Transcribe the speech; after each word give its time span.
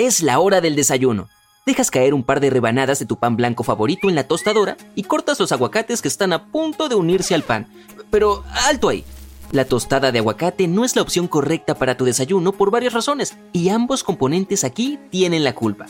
Es 0.00 0.22
la 0.22 0.40
hora 0.40 0.62
del 0.62 0.76
desayuno. 0.76 1.28
Dejas 1.66 1.90
caer 1.90 2.14
un 2.14 2.22
par 2.22 2.40
de 2.40 2.48
rebanadas 2.48 2.98
de 3.00 3.04
tu 3.04 3.16
pan 3.16 3.36
blanco 3.36 3.64
favorito 3.64 4.08
en 4.08 4.14
la 4.14 4.26
tostadora 4.26 4.78
y 4.94 5.02
cortas 5.02 5.38
los 5.38 5.52
aguacates 5.52 6.00
que 6.00 6.08
están 6.08 6.32
a 6.32 6.46
punto 6.46 6.88
de 6.88 6.94
unirse 6.94 7.34
al 7.34 7.42
pan. 7.42 7.66
Pero 8.10 8.42
alto 8.66 8.88
ahí. 8.88 9.04
La 9.52 9.66
tostada 9.66 10.10
de 10.10 10.20
aguacate 10.20 10.68
no 10.68 10.86
es 10.86 10.96
la 10.96 11.02
opción 11.02 11.28
correcta 11.28 11.74
para 11.74 11.98
tu 11.98 12.06
desayuno 12.06 12.52
por 12.52 12.70
varias 12.70 12.94
razones, 12.94 13.36
y 13.52 13.68
ambos 13.68 14.02
componentes 14.02 14.64
aquí 14.64 14.98
tienen 15.10 15.44
la 15.44 15.54
culpa. 15.54 15.84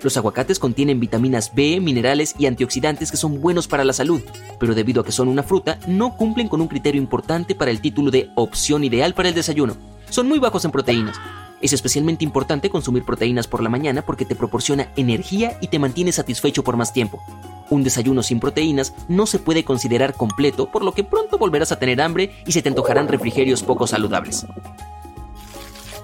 Los 0.00 0.16
aguacates 0.16 0.60
contienen 0.60 1.00
vitaminas 1.00 1.56
B, 1.56 1.80
minerales 1.80 2.36
y 2.38 2.46
antioxidantes 2.46 3.10
que 3.10 3.16
son 3.16 3.40
buenos 3.40 3.66
para 3.66 3.82
la 3.82 3.92
salud, 3.92 4.20
pero 4.60 4.76
debido 4.76 5.00
a 5.00 5.04
que 5.04 5.10
son 5.10 5.26
una 5.26 5.42
fruta, 5.42 5.80
no 5.88 6.16
cumplen 6.16 6.46
con 6.46 6.60
un 6.60 6.68
criterio 6.68 7.02
importante 7.02 7.56
para 7.56 7.72
el 7.72 7.80
título 7.80 8.12
de 8.12 8.30
opción 8.36 8.84
ideal 8.84 9.12
para 9.12 9.28
el 9.28 9.34
desayuno. 9.34 9.76
Son 10.08 10.28
muy 10.28 10.38
bajos 10.38 10.64
en 10.64 10.70
proteínas. 10.70 11.16
Es 11.60 11.72
especialmente 11.72 12.24
importante 12.24 12.68
consumir 12.68 13.04
proteínas 13.04 13.46
por 13.46 13.62
la 13.62 13.70
mañana 13.70 14.02
porque 14.02 14.24
te 14.24 14.34
proporciona 14.34 14.92
energía 14.96 15.56
y 15.60 15.68
te 15.68 15.78
mantiene 15.78 16.12
satisfecho 16.12 16.62
por 16.62 16.76
más 16.76 16.92
tiempo. 16.92 17.22
Un 17.70 17.82
desayuno 17.82 18.22
sin 18.22 18.40
proteínas 18.40 18.92
no 19.08 19.26
se 19.26 19.38
puede 19.38 19.64
considerar 19.64 20.14
completo, 20.14 20.70
por 20.70 20.84
lo 20.84 20.92
que 20.92 21.02
pronto 21.02 21.38
volverás 21.38 21.72
a 21.72 21.78
tener 21.78 22.00
hambre 22.00 22.32
y 22.46 22.52
se 22.52 22.62
te 22.62 22.68
antojarán 22.68 23.08
refrigerios 23.08 23.62
poco 23.62 23.86
saludables. 23.86 24.46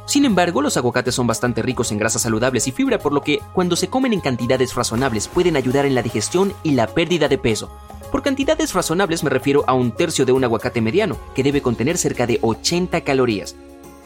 Sin 0.06 0.25
embargo, 0.25 0.61
los 0.61 0.77
aguacates 0.77 1.14
son 1.14 1.27
bastante 1.27 1.62
ricos 1.62 1.92
en 1.92 1.98
grasas 1.98 2.23
saludables 2.23 2.67
y 2.67 2.73
fibra, 2.73 2.98
por 2.98 3.12
lo 3.12 3.23
que 3.23 3.41
cuando 3.53 3.77
se 3.77 3.89
comen 3.89 4.12
en 4.12 4.20
cantidades 4.20 4.75
razonables 4.75 5.28
pueden 5.28 5.56
ayudar 5.56 5.86
en 5.86 5.95
la 5.95 6.03
digestión 6.03 6.53
y 6.62 6.73
la 6.73 6.86
pérdida 6.86 7.28
de 7.28 7.39
peso. 7.39 7.70
Por 8.11 8.23
cantidades 8.23 8.75
razonables 8.75 9.23
me 9.23 9.30
refiero 9.30 9.64
a 9.67 9.75
un 9.75 9.92
tercio 9.92 10.27
de 10.27 10.33
un 10.33 10.45
aguacate 10.45 10.80
mediano, 10.80 11.17
que 11.34 11.42
debe 11.42 11.62
contener 11.62 11.97
cerca 11.97 12.27
de 12.27 12.39
80 12.42 13.00
calorías. 13.03 13.56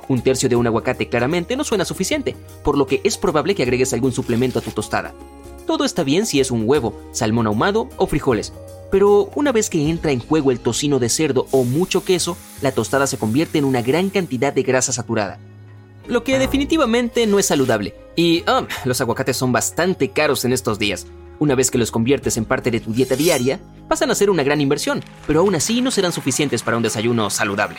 Un 0.08 0.22
tercio 0.22 0.48
de 0.48 0.56
un 0.56 0.66
aguacate 0.66 1.08
claramente 1.08 1.56
no 1.56 1.64
suena 1.64 1.84
suficiente, 1.84 2.36
por 2.62 2.78
lo 2.78 2.86
que 2.86 3.00
es 3.04 3.18
probable 3.18 3.54
que 3.54 3.62
agregues 3.62 3.92
algún 3.92 4.12
suplemento 4.12 4.58
a 4.58 4.62
tu 4.62 4.70
tostada. 4.70 5.14
Todo 5.66 5.84
está 5.84 6.04
bien 6.04 6.26
si 6.26 6.40
es 6.40 6.50
un 6.50 6.62
huevo, 6.64 6.94
salmón 7.12 7.46
ahumado 7.48 7.88
o 7.96 8.06
frijoles, 8.06 8.52
pero 8.90 9.30
una 9.34 9.52
vez 9.52 9.68
que 9.68 9.90
entra 9.90 10.12
en 10.12 10.20
juego 10.20 10.50
el 10.50 10.60
tocino 10.60 10.98
de 10.98 11.08
cerdo 11.08 11.46
o 11.50 11.64
mucho 11.64 12.04
queso, 12.04 12.36
la 12.62 12.72
tostada 12.72 13.06
se 13.06 13.18
convierte 13.18 13.58
en 13.58 13.64
una 13.64 13.82
gran 13.82 14.10
cantidad 14.10 14.52
de 14.52 14.62
grasa 14.62 14.92
saturada. 14.92 15.38
Lo 16.06 16.22
que 16.22 16.38
definitivamente 16.38 17.26
no 17.26 17.38
es 17.40 17.46
saludable. 17.46 17.94
Y 18.14 18.44
um, 18.48 18.66
los 18.84 19.00
aguacates 19.00 19.36
son 19.36 19.50
bastante 19.50 20.10
caros 20.10 20.44
en 20.44 20.52
estos 20.52 20.78
días. 20.78 21.06
Una 21.40 21.54
vez 21.54 21.70
que 21.70 21.78
los 21.78 21.90
conviertes 21.90 22.36
en 22.36 22.44
parte 22.44 22.70
de 22.70 22.80
tu 22.80 22.92
dieta 22.92 23.16
diaria, 23.16 23.60
pasan 23.88 24.10
a 24.10 24.14
ser 24.14 24.30
una 24.30 24.44
gran 24.44 24.60
inversión, 24.60 25.02
pero 25.26 25.40
aún 25.40 25.54
así 25.54 25.82
no 25.82 25.90
serán 25.90 26.12
suficientes 26.12 26.62
para 26.62 26.76
un 26.76 26.82
desayuno 26.82 27.28
saludable. 27.28 27.78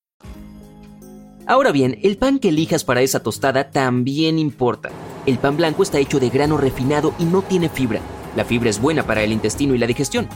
Ahora 1.51 1.73
bien, 1.73 1.99
el 2.01 2.15
pan 2.15 2.39
que 2.39 2.47
elijas 2.47 2.85
para 2.85 3.01
esa 3.01 3.23
tostada 3.23 3.71
también 3.71 4.39
importa. 4.39 4.89
El 5.25 5.37
pan 5.37 5.57
blanco 5.57 5.83
está 5.83 5.99
hecho 5.99 6.17
de 6.17 6.29
grano 6.29 6.55
refinado 6.55 7.13
y 7.19 7.25
no 7.25 7.41
tiene 7.41 7.67
fibra. 7.67 7.99
La 8.37 8.45
fibra 8.45 8.69
es 8.69 8.79
buena 8.79 9.03
para 9.03 9.21
el 9.21 9.33
intestino 9.33 9.75
y 9.75 9.77
la 9.77 9.85
digestión. 9.85 10.29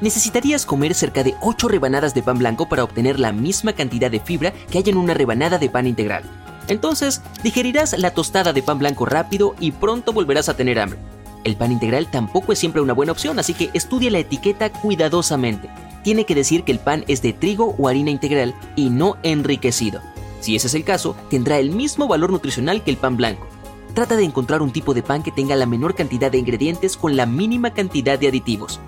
Necesitarías 0.00 0.64
comer 0.64 0.94
cerca 0.94 1.24
de 1.24 1.34
8 1.42 1.66
rebanadas 1.66 2.14
de 2.14 2.22
pan 2.22 2.38
blanco 2.38 2.68
para 2.68 2.84
obtener 2.84 3.18
la 3.18 3.32
misma 3.32 3.72
cantidad 3.72 4.08
de 4.08 4.20
fibra 4.20 4.52
que 4.70 4.78
hay 4.78 4.84
en 4.86 4.98
una 4.98 5.14
rebanada 5.14 5.58
de 5.58 5.68
pan 5.68 5.88
integral. 5.88 6.22
Entonces, 6.68 7.22
digerirás 7.42 7.98
la 7.98 8.12
tostada 8.12 8.52
de 8.52 8.62
pan 8.62 8.78
blanco 8.78 9.04
rápido 9.04 9.56
y 9.58 9.72
pronto 9.72 10.12
volverás 10.12 10.48
a 10.48 10.56
tener 10.56 10.78
hambre. 10.78 11.00
El 11.42 11.56
pan 11.56 11.72
integral 11.72 12.08
tampoco 12.08 12.52
es 12.52 12.60
siempre 12.60 12.80
una 12.80 12.92
buena 12.92 13.10
opción, 13.10 13.40
así 13.40 13.52
que 13.52 13.70
estudia 13.74 14.12
la 14.12 14.20
etiqueta 14.20 14.70
cuidadosamente. 14.70 15.68
Tiene 16.04 16.24
que 16.24 16.36
decir 16.36 16.62
que 16.62 16.70
el 16.70 16.78
pan 16.78 17.04
es 17.08 17.20
de 17.20 17.32
trigo 17.32 17.74
o 17.76 17.88
harina 17.88 18.10
integral 18.10 18.54
y 18.76 18.90
no 18.90 19.16
enriquecido. 19.24 20.00
Si 20.40 20.56
ese 20.56 20.66
es 20.66 20.74
el 20.74 20.84
caso, 20.84 21.16
tendrá 21.28 21.58
el 21.58 21.70
mismo 21.70 22.08
valor 22.08 22.30
nutricional 22.30 22.84
que 22.84 22.90
el 22.90 22.96
pan 22.96 23.16
blanco. 23.16 23.46
Trata 23.94 24.16
de 24.16 24.24
encontrar 24.24 24.62
un 24.62 24.72
tipo 24.72 24.94
de 24.94 25.02
pan 25.02 25.22
que 25.22 25.32
tenga 25.32 25.56
la 25.56 25.66
menor 25.66 25.94
cantidad 25.94 26.30
de 26.30 26.38
ingredientes 26.38 26.96
con 26.96 27.16
la 27.16 27.26
mínima 27.26 27.72
cantidad 27.72 28.18
de 28.18 28.28
aditivos. 28.28 28.80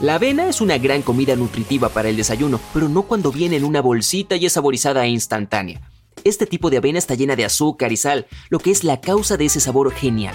La 0.00 0.16
avena 0.16 0.48
es 0.48 0.60
una 0.60 0.78
gran 0.78 1.02
comida 1.02 1.36
nutritiva 1.36 1.88
para 1.88 2.08
el 2.08 2.16
desayuno, 2.16 2.58
pero 2.74 2.88
no 2.88 3.02
cuando 3.02 3.30
viene 3.30 3.56
en 3.56 3.64
una 3.64 3.80
bolsita 3.80 4.34
y 4.34 4.46
es 4.46 4.52
saborizada 4.54 5.04
e 5.04 5.10
instantánea. 5.10 5.80
Este 6.24 6.46
tipo 6.46 6.70
de 6.70 6.78
avena 6.78 6.98
está 6.98 7.14
llena 7.14 7.36
de 7.36 7.44
azúcar 7.44 7.92
y 7.92 7.96
sal, 7.96 8.26
lo 8.48 8.58
que 8.58 8.72
es 8.72 8.82
la 8.82 9.00
causa 9.00 9.36
de 9.36 9.44
ese 9.44 9.60
sabor 9.60 9.92
genial. 9.92 10.34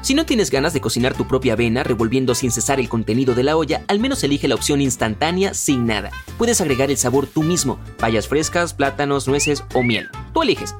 Si 0.00 0.14
no 0.14 0.24
tienes 0.24 0.50
ganas 0.50 0.72
de 0.72 0.80
cocinar 0.80 1.14
tu 1.14 1.26
propia 1.26 1.54
avena 1.54 1.82
revolviendo 1.82 2.34
sin 2.34 2.50
cesar 2.50 2.78
el 2.78 2.88
contenido 2.88 3.34
de 3.34 3.42
la 3.42 3.56
olla, 3.56 3.82
al 3.88 3.98
menos 3.98 4.22
elige 4.22 4.46
la 4.48 4.54
opción 4.54 4.80
instantánea 4.80 5.54
sin 5.54 5.86
nada. 5.86 6.10
Puedes 6.38 6.60
agregar 6.60 6.90
el 6.90 6.96
sabor 6.96 7.26
tú 7.26 7.42
mismo, 7.42 7.78
bayas 8.00 8.28
frescas, 8.28 8.74
plátanos, 8.74 9.26
nueces 9.26 9.64
o 9.74 9.82
miel. 9.82 10.08
Tú 10.32 10.42
eliges. 10.42 10.74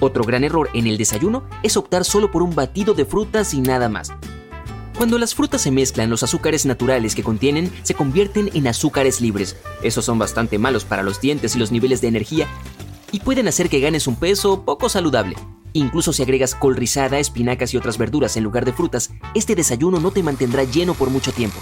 Otro 0.00 0.24
gran 0.24 0.44
error 0.44 0.68
en 0.74 0.86
el 0.86 0.98
desayuno 0.98 1.44
es 1.62 1.76
optar 1.76 2.04
solo 2.04 2.30
por 2.30 2.42
un 2.42 2.54
batido 2.54 2.94
de 2.94 3.04
frutas 3.04 3.54
y 3.54 3.60
nada 3.60 3.88
más. 3.88 4.12
Cuando 4.96 5.16
las 5.16 5.34
frutas 5.34 5.62
se 5.62 5.70
mezclan, 5.70 6.10
los 6.10 6.22
azúcares 6.22 6.66
naturales 6.66 7.14
que 7.14 7.22
contienen 7.22 7.72
se 7.84 7.94
convierten 7.94 8.50
en 8.52 8.66
azúcares 8.66 9.20
libres. 9.20 9.56
Esos 9.82 10.04
son 10.04 10.18
bastante 10.18 10.58
malos 10.58 10.84
para 10.84 11.02
los 11.02 11.20
dientes 11.20 11.54
y 11.54 11.58
los 11.58 11.70
niveles 11.70 12.00
de 12.00 12.08
energía 12.08 12.48
y 13.12 13.20
pueden 13.20 13.48
hacer 13.48 13.68
que 13.68 13.80
ganes 13.80 14.06
un 14.06 14.16
peso 14.16 14.64
poco 14.64 14.88
saludable. 14.88 15.36
Incluso 15.72 16.12
si 16.12 16.22
agregas 16.22 16.54
col 16.54 16.76
rizada, 16.76 17.18
espinacas 17.18 17.72
y 17.74 17.76
otras 17.76 17.98
verduras 17.98 18.36
en 18.36 18.44
lugar 18.44 18.64
de 18.64 18.72
frutas, 18.72 19.10
este 19.34 19.54
desayuno 19.54 20.00
no 20.00 20.10
te 20.10 20.22
mantendrá 20.22 20.64
lleno 20.64 20.94
por 20.94 21.10
mucho 21.10 21.32
tiempo. 21.32 21.58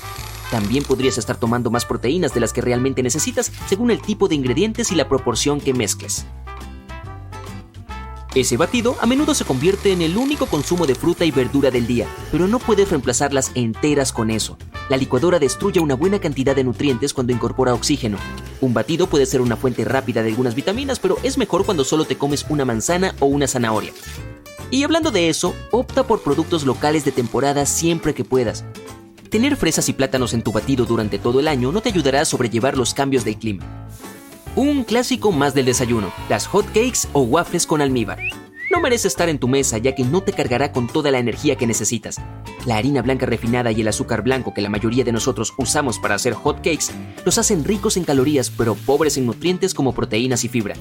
También 0.50 0.84
podrías 0.84 1.18
estar 1.18 1.36
tomando 1.36 1.70
más 1.70 1.84
proteínas 1.84 2.32
de 2.32 2.40
las 2.40 2.52
que 2.52 2.62
realmente 2.62 3.02
necesitas 3.02 3.52
según 3.66 3.90
el 3.90 4.00
tipo 4.00 4.28
de 4.28 4.34
ingredientes 4.34 4.90
y 4.92 4.94
la 4.94 5.08
proporción 5.08 5.60
que 5.60 5.74
mezcles. 5.74 6.26
Ese 8.34 8.58
batido 8.58 8.96
a 9.00 9.06
menudo 9.06 9.34
se 9.34 9.46
convierte 9.46 9.90
en 9.90 10.02
el 10.02 10.16
único 10.16 10.46
consumo 10.46 10.86
de 10.86 10.94
fruta 10.94 11.24
y 11.24 11.30
verdura 11.30 11.70
del 11.70 11.86
día, 11.86 12.06
pero 12.30 12.46
no 12.46 12.58
puedes 12.58 12.90
reemplazarlas 12.90 13.50
enteras 13.54 14.12
con 14.12 14.30
eso. 14.30 14.58
La 14.90 14.98
licuadora 14.98 15.38
destruye 15.38 15.80
una 15.80 15.94
buena 15.94 16.18
cantidad 16.18 16.54
de 16.54 16.62
nutrientes 16.62 17.14
cuando 17.14 17.32
incorpora 17.32 17.72
oxígeno. 17.72 18.18
Un 18.60 18.74
batido 18.74 19.06
puede 19.06 19.24
ser 19.24 19.40
una 19.40 19.56
fuente 19.56 19.84
rápida 19.84 20.22
de 20.22 20.28
algunas 20.28 20.54
vitaminas, 20.54 20.98
pero 20.98 21.16
es 21.22 21.38
mejor 21.38 21.64
cuando 21.64 21.84
solo 21.84 22.04
te 22.04 22.18
comes 22.18 22.44
una 22.50 22.66
manzana 22.66 23.14
o 23.20 23.26
una 23.26 23.46
zanahoria. 23.46 23.92
Y 24.70 24.82
hablando 24.82 25.10
de 25.10 25.30
eso, 25.30 25.54
opta 25.70 26.06
por 26.06 26.20
productos 26.20 26.66
locales 26.66 27.06
de 27.06 27.12
temporada 27.12 27.64
siempre 27.64 28.14
que 28.14 28.24
puedas. 28.24 28.64
Tener 29.30 29.56
fresas 29.56 29.88
y 29.88 29.94
plátanos 29.94 30.34
en 30.34 30.42
tu 30.42 30.52
batido 30.52 30.84
durante 30.84 31.18
todo 31.18 31.40
el 31.40 31.48
año 31.48 31.72
no 31.72 31.80
te 31.80 31.88
ayudará 31.88 32.20
a 32.20 32.26
sobrellevar 32.26 32.76
los 32.76 32.92
cambios 32.92 33.24
del 33.24 33.38
clima. 33.38 33.77
Un 34.56 34.82
clásico 34.84 35.30
más 35.30 35.54
del 35.54 35.66
desayuno, 35.66 36.12
las 36.28 36.46
hot 36.46 36.66
cakes 36.66 37.06
o 37.12 37.22
waffles 37.22 37.66
con 37.66 37.80
almíbar. 37.80 38.18
No 38.70 38.80
merece 38.80 39.08
estar 39.08 39.28
en 39.28 39.38
tu 39.38 39.48
mesa 39.48 39.78
ya 39.78 39.94
que 39.94 40.04
no 40.04 40.22
te 40.22 40.32
cargará 40.32 40.72
con 40.72 40.88
toda 40.88 41.10
la 41.10 41.18
energía 41.18 41.56
que 41.56 41.66
necesitas. 41.66 42.16
La 42.66 42.76
harina 42.76 43.00
blanca 43.00 43.24
refinada 43.24 43.72
y 43.72 43.80
el 43.80 43.88
azúcar 43.88 44.22
blanco 44.22 44.52
que 44.52 44.60
la 44.60 44.68
mayoría 44.68 45.04
de 45.04 45.12
nosotros 45.12 45.54
usamos 45.56 45.98
para 45.98 46.16
hacer 46.16 46.34
hot 46.34 46.56
cakes 46.56 46.86
los 47.24 47.38
hacen 47.38 47.64
ricos 47.64 47.96
en 47.96 48.04
calorías 48.04 48.50
pero 48.50 48.74
pobres 48.74 49.16
en 49.16 49.26
nutrientes 49.26 49.74
como 49.74 49.94
proteínas 49.94 50.44
y 50.44 50.48
fibra. 50.48 50.74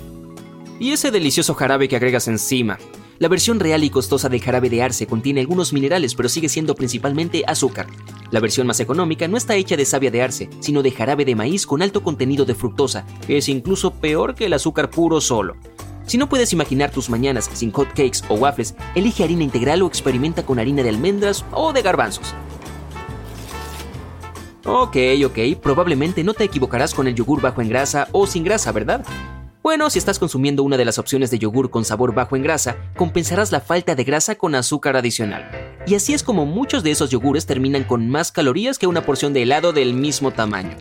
Y 0.80 0.92
ese 0.92 1.12
delicioso 1.12 1.54
jarabe 1.54 1.88
que 1.88 1.96
agregas 1.96 2.28
encima. 2.28 2.78
La 3.20 3.30
versión 3.30 3.60
real 3.60 3.84
y 3.84 3.90
costosa 3.90 4.30
del 4.30 4.42
jarabe 4.42 4.70
de 4.70 4.84
arce 4.84 5.08
contiene 5.08 5.42
algunos 5.42 5.74
minerales 5.74 6.14
pero 6.14 6.30
sigue 6.30 6.50
siendo 6.50 6.76
principalmente 6.76 7.44
azúcar. 7.48 7.88
La 8.30 8.40
versión 8.40 8.68
más 8.68 8.80
económica 8.80 9.28
no 9.28 9.38
está 9.38 9.56
hecha 9.56 9.76
de 9.76 9.86
savia 9.86 10.12
de 10.12 10.22
arce, 10.22 10.50
sino 10.60 10.84
de 10.84 10.92
jarabe 10.92 11.26
de 11.26 11.36
maíz 11.36 11.66
con 11.66 11.82
alto 11.82 12.04
contenido 12.04 12.46
de 12.46 12.54
fructosa, 12.54 13.08
que 13.26 13.38
es 13.38 13.50
incluso 13.50 13.92
peor 13.92 14.36
que 14.36 14.46
el 14.46 14.54
azúcar 14.54 14.92
puro 14.92 15.20
solo. 15.20 15.56
Si 16.06 16.18
no 16.18 16.30
puedes 16.30 16.54
imaginar 16.54 16.92
tus 16.92 17.10
mañanas 17.10 17.50
sin 17.54 17.72
hot 17.72 17.90
cakes 17.90 18.22
o 18.30 18.36
waffles, 18.36 18.76
elige 18.94 19.24
harina 19.24 19.44
integral 19.44 19.82
o 19.82 19.88
experimenta 19.88 20.46
con 20.46 20.60
harina 20.60 20.84
de 20.84 20.90
almendras 20.90 21.44
o 21.52 21.74
de 21.74 21.82
garbanzos. 21.82 22.36
Ok, 24.64 24.98
ok, 25.26 25.60
probablemente 25.62 26.24
no 26.24 26.34
te 26.34 26.44
equivocarás 26.44 26.94
con 26.94 27.08
el 27.08 27.16
yogur 27.16 27.42
bajo 27.42 27.62
en 27.62 27.70
grasa 27.70 28.10
o 28.12 28.28
sin 28.28 28.44
grasa, 28.44 28.72
¿verdad? 28.72 29.04
Bueno, 29.68 29.90
si 29.90 30.00
estás 30.00 30.18
consumiendo 30.18 30.64
una 30.64 30.78
de 30.78 30.86
las 30.86 30.98
opciones 30.98 31.30
de 31.30 31.40
yogur 31.40 31.70
con 31.70 31.84
sabor 31.84 32.16
bajo 32.16 32.38
en 32.38 32.42
grasa, 32.42 32.78
compensarás 32.96 33.52
la 33.52 33.60
falta 33.60 33.96
de 33.96 34.06
grasa 34.06 34.36
con 34.36 34.56
azúcar 34.56 34.96
adicional. 34.96 35.52
Y 35.86 35.96
así 35.96 36.14
es 36.14 36.24
como 36.24 36.46
muchos 36.46 36.84
de 36.84 36.92
esos 36.92 37.10
yogures 37.10 37.46
terminan 37.46 37.84
con 37.84 38.10
más 38.10 38.32
calorías 38.32 38.80
que 38.80 38.88
una 38.88 39.02
porción 39.06 39.34
de 39.34 39.44
helado 39.44 39.74
del 39.74 39.94
mismo 39.94 40.32
tamaño. 40.32 40.78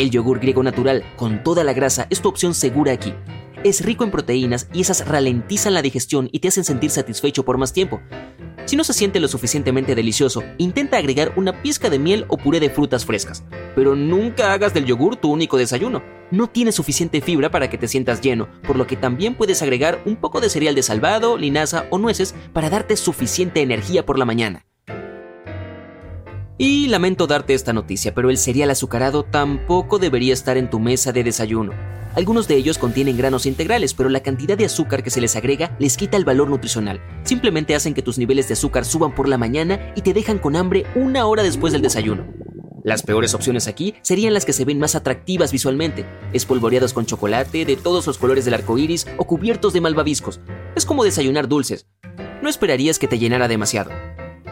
El 0.00 0.10
yogur 0.10 0.40
griego 0.40 0.64
natural, 0.64 1.04
con 1.14 1.44
toda 1.44 1.62
la 1.62 1.74
grasa, 1.74 2.08
es 2.10 2.22
tu 2.22 2.28
opción 2.28 2.54
segura 2.54 2.90
aquí. 2.90 3.14
Es 3.62 3.84
rico 3.84 4.02
en 4.02 4.10
proteínas 4.10 4.66
y 4.72 4.80
esas 4.80 5.06
ralentizan 5.06 5.72
la 5.72 5.82
digestión 5.82 6.28
y 6.32 6.40
te 6.40 6.48
hacen 6.48 6.64
sentir 6.64 6.90
satisfecho 6.90 7.44
por 7.44 7.56
más 7.56 7.72
tiempo. 7.72 8.00
Si 8.66 8.76
no 8.76 8.84
se 8.84 8.94
siente 8.94 9.20
lo 9.20 9.28
suficientemente 9.28 9.94
delicioso, 9.94 10.42
intenta 10.56 10.96
agregar 10.96 11.34
una 11.36 11.62
pizca 11.62 11.90
de 11.90 11.98
miel 11.98 12.24
o 12.28 12.38
puré 12.38 12.60
de 12.60 12.70
frutas 12.70 13.04
frescas. 13.04 13.44
Pero 13.74 13.94
nunca 13.94 14.52
hagas 14.52 14.72
del 14.72 14.86
yogur 14.86 15.16
tu 15.16 15.30
único 15.30 15.58
desayuno. 15.58 16.02
No 16.30 16.48
tiene 16.48 16.72
suficiente 16.72 17.20
fibra 17.20 17.50
para 17.50 17.68
que 17.68 17.76
te 17.76 17.88
sientas 17.88 18.22
lleno, 18.22 18.48
por 18.66 18.76
lo 18.76 18.86
que 18.86 18.96
también 18.96 19.34
puedes 19.34 19.60
agregar 19.60 20.00
un 20.06 20.16
poco 20.16 20.40
de 20.40 20.48
cereal 20.48 20.74
de 20.74 20.82
salvado, 20.82 21.36
linaza 21.36 21.86
o 21.90 21.98
nueces 21.98 22.34
para 22.54 22.70
darte 22.70 22.96
suficiente 22.96 23.60
energía 23.60 24.06
por 24.06 24.18
la 24.18 24.24
mañana. 24.24 24.64
Y 26.56 26.86
lamento 26.86 27.26
darte 27.26 27.52
esta 27.52 27.72
noticia, 27.72 28.14
pero 28.14 28.30
el 28.30 28.38
cereal 28.38 28.70
azucarado 28.70 29.24
tampoco 29.24 29.98
debería 29.98 30.32
estar 30.32 30.56
en 30.56 30.70
tu 30.70 30.78
mesa 30.78 31.10
de 31.10 31.24
desayuno. 31.24 31.72
Algunos 32.14 32.46
de 32.46 32.54
ellos 32.54 32.78
contienen 32.78 33.16
granos 33.16 33.44
integrales, 33.44 33.92
pero 33.92 34.08
la 34.08 34.20
cantidad 34.20 34.56
de 34.56 34.66
azúcar 34.66 35.02
que 35.02 35.10
se 35.10 35.20
les 35.20 35.34
agrega 35.34 35.74
les 35.80 35.96
quita 35.96 36.16
el 36.16 36.24
valor 36.24 36.48
nutricional. 36.48 37.00
Simplemente 37.24 37.74
hacen 37.74 37.92
que 37.92 38.02
tus 38.02 38.18
niveles 38.18 38.46
de 38.46 38.54
azúcar 38.54 38.84
suban 38.84 39.16
por 39.16 39.28
la 39.28 39.36
mañana 39.36 39.92
y 39.96 40.02
te 40.02 40.12
dejan 40.12 40.38
con 40.38 40.54
hambre 40.54 40.86
una 40.94 41.26
hora 41.26 41.42
después 41.42 41.72
del 41.72 41.82
desayuno. 41.82 42.24
Las 42.84 43.02
peores 43.02 43.34
opciones 43.34 43.66
aquí 43.66 43.96
serían 44.02 44.32
las 44.32 44.44
que 44.44 44.52
se 44.52 44.64
ven 44.64 44.78
más 44.78 44.94
atractivas 44.94 45.50
visualmente, 45.50 46.06
espolvoreados 46.32 46.92
con 46.92 47.04
chocolate 47.04 47.64
de 47.64 47.74
todos 47.76 48.06
los 48.06 48.18
colores 48.18 48.44
del 48.44 48.54
arco 48.54 48.78
iris 48.78 49.08
o 49.16 49.24
cubiertos 49.24 49.72
de 49.72 49.80
malvaviscos. 49.80 50.38
Es 50.76 50.86
como 50.86 51.02
desayunar 51.02 51.48
dulces. 51.48 51.88
No 52.42 52.48
esperarías 52.48 53.00
que 53.00 53.08
te 53.08 53.18
llenara 53.18 53.48
demasiado. 53.48 53.90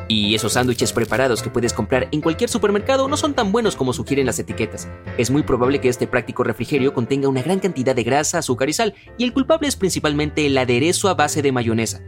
Y 0.09 0.35
esos 0.35 0.55
sándwiches 0.55 0.93
preparados 0.93 1.43
que 1.43 1.51
puedes 1.51 1.73
comprar 1.73 2.09
en 2.13 2.21
cualquier 2.21 2.51
supermercado 2.51 3.09
no 3.09 3.17
son 3.17 3.35
tan 3.35 3.53
buenos 3.53 3.77
como 3.77 3.93
sugieren 3.93 4.27
las 4.27 4.39
etiquetas. 4.39 4.89
Es 5.17 5.31
muy 5.31 5.43
probable 5.43 5.81
que 5.81 5.89
este 5.89 6.07
práctico 6.07 6.45
refrigerio 6.45 6.93
contenga 6.93 7.29
una 7.29 7.43
gran 7.43 7.61
cantidad 7.61 7.95
de 7.95 8.03
grasa, 8.03 8.39
azúcar 8.39 8.69
y 8.69 8.73
sal, 8.73 8.95
y 9.17 9.25
el 9.25 9.33
culpable 9.33 9.69
es 9.69 9.77
principalmente 9.77 10.45
el 10.45 10.59
aderezo 10.59 11.09
a 11.09 11.15
base 11.15 11.41
de 11.41 11.53
mayonesa. 11.53 12.03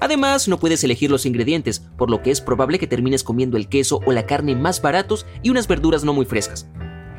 Además, 0.00 0.48
no 0.48 0.58
puedes 0.58 0.82
elegir 0.82 1.10
los 1.10 1.26
ingredientes, 1.26 1.80
por 1.98 2.10
lo 2.10 2.22
que 2.22 2.30
es 2.30 2.40
probable 2.40 2.78
que 2.78 2.86
termines 2.86 3.22
comiendo 3.22 3.58
el 3.58 3.68
queso 3.68 4.00
o 4.06 4.12
la 4.12 4.24
carne 4.24 4.56
más 4.56 4.80
baratos 4.80 5.26
y 5.42 5.50
unas 5.50 5.68
verduras 5.68 6.04
no 6.04 6.14
muy 6.14 6.24
frescas. 6.24 6.68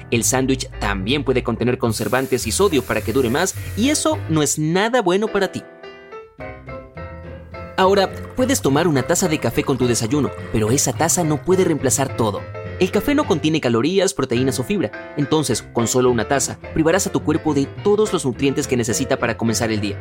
El 0.10 0.24
sándwich 0.24 0.70
también 0.80 1.24
puede 1.24 1.44
contener 1.44 1.78
conservantes 1.78 2.48
y 2.48 2.52
sodio 2.52 2.84
para 2.84 3.02
que 3.02 3.14
dure 3.14 3.30
más, 3.30 3.56
y 3.78 3.90
eso 3.90 4.18
no 4.30 4.42
es 4.42 4.58
nada 4.58 5.02
bueno 5.02 5.28
para 5.28 5.52
ti. 5.52 5.64
Ahora, 7.82 8.12
puedes 8.36 8.62
tomar 8.62 8.88
una 8.88 9.02
taza 9.02 9.28
de 9.28 9.40
café 9.40 9.64
con 9.64 9.76
tu 9.76 9.88
desayuno, 9.88 10.30
pero 10.54 10.70
esa 10.70 10.94
taza 10.94 11.24
no 11.24 11.42
puede 11.42 11.64
reemplazar 11.64 12.16
todo. 12.16 12.42
El 12.80 12.92
café 12.92 13.16
no 13.16 13.26
contiene 13.26 13.60
calorías, 13.60 14.14
proteínas 14.14 14.60
o 14.60 14.64
fibra, 14.64 14.92
entonces, 15.18 15.64
con 15.74 15.88
solo 15.88 16.12
una 16.12 16.28
taza, 16.28 16.60
privarás 16.76 17.08
a 17.08 17.12
tu 17.12 17.24
cuerpo 17.24 17.56
de 17.56 17.66
todos 17.84 18.14
los 18.14 18.24
nutrientes 18.24 18.68
que 18.68 18.78
necesita 18.78 19.18
para 19.18 19.36
comenzar 19.36 19.72
el 19.72 19.82
día. 19.82 19.98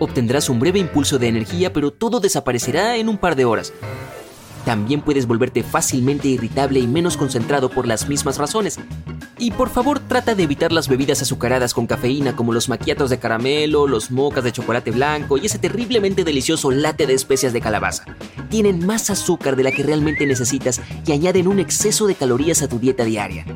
Obtendrás 0.00 0.48
un 0.48 0.58
breve 0.58 0.80
impulso 0.80 1.20
de 1.20 1.28
energía, 1.28 1.72
pero 1.72 1.92
todo 1.92 2.18
desaparecerá 2.18 2.96
en 2.96 3.08
un 3.08 3.18
par 3.18 3.36
de 3.36 3.44
horas. 3.44 3.72
También 4.68 5.00
puedes 5.00 5.26
volverte 5.26 5.62
fácilmente 5.62 6.28
irritable 6.28 6.78
y 6.78 6.86
menos 6.86 7.16
concentrado 7.16 7.70
por 7.70 7.86
las 7.86 8.06
mismas 8.06 8.36
razones. 8.36 8.78
Y 9.38 9.52
por 9.52 9.70
favor 9.70 9.98
trata 9.98 10.34
de 10.34 10.42
evitar 10.42 10.72
las 10.72 10.88
bebidas 10.88 11.22
azucaradas 11.22 11.72
con 11.72 11.86
cafeína 11.86 12.36
como 12.36 12.52
los 12.52 12.68
maquiatos 12.68 13.08
de 13.08 13.18
caramelo, 13.18 13.86
los 13.86 14.10
mocas 14.10 14.44
de 14.44 14.52
chocolate 14.52 14.90
blanco 14.90 15.38
y 15.38 15.46
ese 15.46 15.58
terriblemente 15.58 16.22
delicioso 16.22 16.70
latte 16.70 17.06
de 17.06 17.14
especias 17.14 17.54
de 17.54 17.62
calabaza. 17.62 18.04
Tienen 18.50 18.84
más 18.84 19.08
azúcar 19.08 19.56
de 19.56 19.62
la 19.62 19.72
que 19.72 19.84
realmente 19.84 20.26
necesitas 20.26 20.82
y 21.06 21.12
añaden 21.12 21.48
un 21.48 21.60
exceso 21.60 22.06
de 22.06 22.16
calorías 22.16 22.60
a 22.60 22.68
tu 22.68 22.78
dieta 22.78 23.04
diaria. 23.04 23.46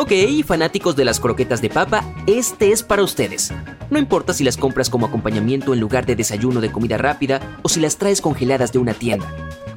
Ok, 0.00 0.12
fanáticos 0.46 0.94
de 0.94 1.04
las 1.04 1.18
croquetas 1.18 1.60
de 1.60 1.70
papa, 1.70 2.04
este 2.28 2.70
es 2.70 2.84
para 2.84 3.02
ustedes. 3.02 3.52
No 3.90 3.98
importa 3.98 4.32
si 4.32 4.44
las 4.44 4.56
compras 4.56 4.90
como 4.90 5.06
acompañamiento 5.06 5.74
en 5.74 5.80
lugar 5.80 6.06
de 6.06 6.14
desayuno 6.14 6.60
de 6.60 6.70
comida 6.70 6.96
rápida 6.98 7.58
o 7.62 7.68
si 7.68 7.80
las 7.80 7.96
traes 7.96 8.20
congeladas 8.20 8.70
de 8.70 8.78
una 8.78 8.94
tienda. 8.94 9.26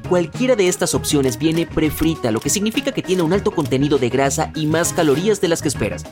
Cualquiera 0.08 0.54
de 0.54 0.68
estas 0.68 0.94
opciones 0.94 1.38
viene 1.38 1.66
prefrita, 1.66 2.30
lo 2.30 2.38
que 2.38 2.50
significa 2.50 2.92
que 2.92 3.02
tiene 3.02 3.22
un 3.22 3.32
alto 3.32 3.50
contenido 3.50 3.98
de 3.98 4.10
grasa 4.10 4.52
y 4.54 4.66
más 4.66 4.92
calorías 4.92 5.40
de 5.40 5.48
las 5.48 5.60
que 5.60 5.66
esperas. 5.66 6.04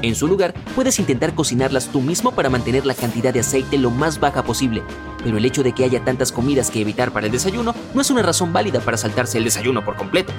En 0.00 0.14
su 0.14 0.28
lugar, 0.28 0.54
puedes 0.76 1.00
intentar 1.00 1.34
cocinarlas 1.34 1.88
tú 1.88 2.00
mismo 2.00 2.30
para 2.30 2.50
mantener 2.50 2.86
la 2.86 2.94
cantidad 2.94 3.34
de 3.34 3.40
aceite 3.40 3.78
lo 3.78 3.90
más 3.90 4.20
baja 4.20 4.44
posible, 4.44 4.84
pero 5.24 5.38
el 5.38 5.44
hecho 5.44 5.64
de 5.64 5.72
que 5.72 5.82
haya 5.82 6.04
tantas 6.04 6.30
comidas 6.30 6.70
que 6.70 6.82
evitar 6.82 7.10
para 7.10 7.26
el 7.26 7.32
desayuno 7.32 7.74
no 7.94 8.00
es 8.00 8.10
una 8.10 8.22
razón 8.22 8.52
válida 8.52 8.78
para 8.78 8.96
saltarse 8.96 9.38
el 9.38 9.44
desayuno 9.44 9.84
por 9.84 9.96
completo. 9.96 10.32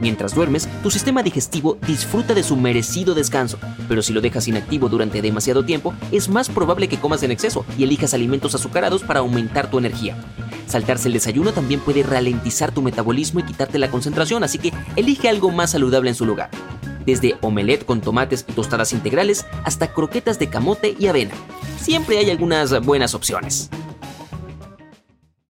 Mientras 0.00 0.34
duermes, 0.34 0.68
tu 0.82 0.90
sistema 0.90 1.22
digestivo 1.22 1.76
disfruta 1.86 2.32
de 2.32 2.42
su 2.42 2.56
merecido 2.56 3.14
descanso, 3.14 3.58
pero 3.88 4.02
si 4.02 4.12
lo 4.12 4.20
dejas 4.20 4.48
inactivo 4.48 4.88
durante 4.88 5.20
demasiado 5.20 5.64
tiempo, 5.64 5.94
es 6.10 6.28
más 6.28 6.48
probable 6.48 6.88
que 6.88 6.98
comas 6.98 7.22
en 7.22 7.30
exceso 7.30 7.66
y 7.76 7.84
elijas 7.84 8.14
alimentos 8.14 8.54
azucarados 8.54 9.02
para 9.02 9.20
aumentar 9.20 9.70
tu 9.70 9.78
energía. 9.78 10.16
Saltarse 10.66 11.08
el 11.08 11.14
desayuno 11.14 11.52
también 11.52 11.80
puede 11.80 12.02
ralentizar 12.02 12.72
tu 12.72 12.80
metabolismo 12.80 13.40
y 13.40 13.42
quitarte 13.42 13.78
la 13.78 13.90
concentración, 13.90 14.42
así 14.42 14.58
que 14.58 14.72
elige 14.96 15.28
algo 15.28 15.50
más 15.50 15.72
saludable 15.72 16.10
en 16.10 16.16
su 16.16 16.24
lugar. 16.24 16.48
Desde 17.04 17.36
omelette 17.42 17.84
con 17.84 18.00
tomates 18.00 18.44
y 18.48 18.52
tostadas 18.52 18.92
integrales 18.92 19.46
hasta 19.64 19.92
croquetas 19.92 20.38
de 20.38 20.48
camote 20.48 20.96
y 20.98 21.08
avena. 21.08 21.34
Siempre 21.80 22.18
hay 22.18 22.30
algunas 22.30 22.84
buenas 22.84 23.14
opciones. 23.14 23.68